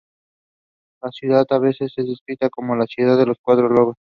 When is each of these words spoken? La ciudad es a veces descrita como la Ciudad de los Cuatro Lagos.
La 1.03 1.11
ciudad 1.11 1.41
es 1.47 1.51
a 1.51 1.59
veces 1.59 1.93
descrita 1.95 2.49
como 2.49 2.75
la 2.75 2.87
Ciudad 2.87 3.19
de 3.19 3.27
los 3.27 3.37
Cuatro 3.39 3.69
Lagos. 3.71 3.97